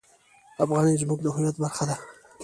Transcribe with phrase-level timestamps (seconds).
[0.63, 1.95] افغانۍ زموږ د هویت برخه ده.